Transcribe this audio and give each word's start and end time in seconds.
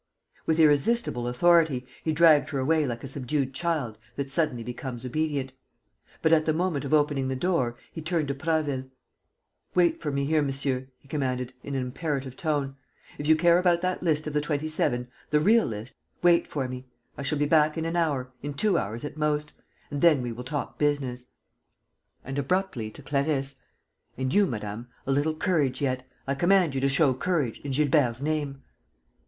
With 0.47 0.59
irresistible 0.59 1.27
authority, 1.27 1.85
he 2.03 2.11
dragged 2.11 2.49
her 2.49 2.57
away 2.57 2.87
like 2.87 3.03
a 3.03 3.07
subdued 3.07 3.53
child 3.53 3.99
that 4.15 4.31
suddenly 4.31 4.63
becomes 4.63 5.05
obedient; 5.05 5.53
but, 6.23 6.33
at 6.33 6.47
the 6.47 6.53
moment 6.55 6.85
of 6.85 6.91
opening 6.91 7.27
the 7.27 7.35
door, 7.35 7.75
he 7.91 8.01
turned 8.01 8.27
to 8.29 8.33
Prasville: 8.33 8.89
"Wait 9.75 10.01
for 10.01 10.11
me 10.11 10.25
here, 10.25 10.41
monsieur," 10.41 10.87
he 10.97 11.07
commanded, 11.07 11.53
in 11.61 11.75
an 11.75 11.83
imperative 11.83 12.35
tone. 12.35 12.77
"If 13.19 13.27
you 13.27 13.35
care 13.35 13.59
about 13.59 13.81
that 13.81 14.01
list 14.01 14.25
of 14.25 14.33
the 14.33 14.41
Twenty 14.41 14.67
seven, 14.67 15.07
the 15.29 15.39
real 15.39 15.67
list, 15.67 15.95
wait 16.23 16.47
for 16.47 16.67
me. 16.67 16.87
I 17.15 17.21
shall 17.21 17.37
be 17.37 17.45
back 17.45 17.77
in 17.77 17.85
an 17.85 17.95
hour, 17.95 18.31
in 18.41 18.55
two 18.55 18.79
hours, 18.79 19.05
at 19.05 19.17
most; 19.17 19.53
and 19.91 20.01
then 20.01 20.23
we 20.23 20.31
will 20.31 20.43
talk 20.43 20.79
business." 20.79 21.27
And 22.25 22.39
abruptly, 22.39 22.89
to 22.89 23.03
Clarisse: 23.03 23.57
"And 24.17 24.33
you, 24.33 24.47
madame, 24.47 24.87
a 25.05 25.11
little 25.11 25.35
courage 25.35 25.79
yet. 25.79 26.09
I 26.25 26.33
command 26.33 26.73
you 26.73 26.81
to 26.81 26.89
show 26.89 27.13
courage, 27.13 27.59
in 27.59 27.69
Gilbert's 27.69 28.19
name." 28.19 28.63